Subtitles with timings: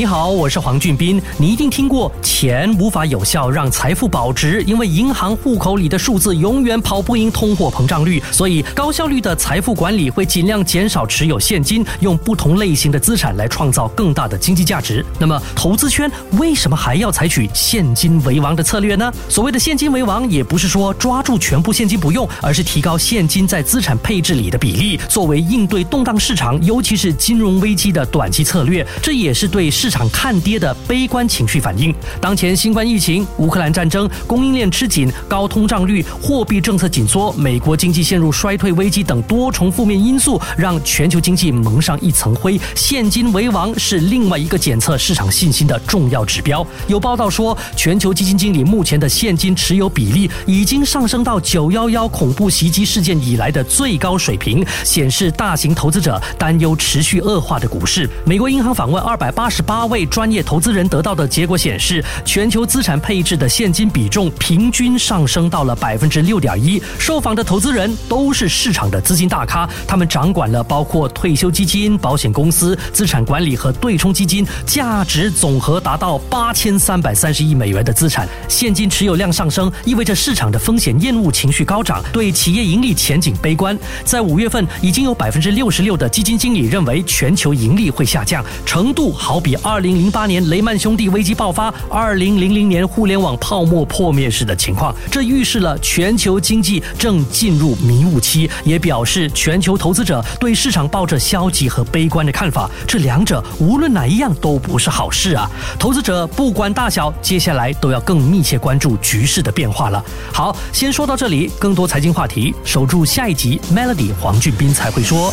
[0.00, 1.20] 你好，我是黄俊斌。
[1.36, 8.18] 你一定听过钱无法有效让财富保值，因为银行户口里的数字永远跑不赢通货膨胀率。
[8.32, 15.04] 所以，高效率的财富管理会尽量减少持有现金，用不同类型的资产来创造更大的经济价值。
[15.18, 19.12] 那么，投资圈为什么还要采取现金为王的策略呢？
[19.28, 28.82] 所谓的现金为王，也不是说抓住全部现金不用，而是提高现金在资产配置里的比例，作为应对动荡市场，尤其是金融危机的短期策略。
[29.02, 29.70] 这也是对。
[29.70, 42.60] 市场看跌的悲观情绪反应，当前新冠疫情、乌克兰战争、供应链吃紧、高通胀率、货币政策紧缩、美国经济陷入衰退危机等多重负面因素，让全球经济蒙上一层灰。
[42.74, 46.66] 现金为王是另外一个检测市场信心的重要指标。
[46.86, 58.08] 有报道说，全球基金经理目前的现金持有比例已经上升到九幺幺恐怖袭击事件以来的最高水平，显示大型投资者担忧持续恶化的股市。
[58.26, 59.60] 美国银行访问二百八十。
[59.62, 66.78] 八八位专业投资人得到的结果显示，全球资产配置的现金比重平均上升到了百分之六点一。
[66.98, 78.28] 受访的投资人都是市场的资金大咖，他们掌管了包括退休基金、保险公司、资产管理和对冲基金，价值总和达到八千三百三十亿美元的资产。
[78.48, 83.74] 现金持有量上升，意味着市场的风险厌恶情绪高涨，对企业盈利前景悲观。
[84.04, 89.56] 在五月份，已经有百分之六十六的基金经理认为全球盈利会下降，程度好比。
[89.62, 102.70] 二零零八年雷曼兄弟危机爆发，二零零零年互联网泡沫破灭时的情况，这预示了全球经济正进入迷雾期，也表示全球投资者对市场抱着消极和悲观的看法。
[102.86, 105.50] 这两者无论哪一样都不是好事啊！
[105.78, 110.02] 投资者不管大小，接下来都要更密切关注局势的变化了。
[110.32, 113.60] 好，先说到这里，更多财经话题，守住下一集。
[113.74, 115.32] Melody 黄俊斌才会说。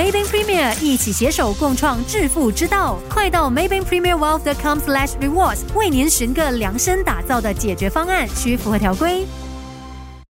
[0.00, 9.26] Maybank Premier 一起携手共创致富之道，快到 Maybank Premier Wealth.com/slash rewards 为您寻个量身打造的解决方案，需符合条规。